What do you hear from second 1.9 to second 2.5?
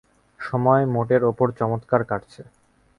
কাটছে।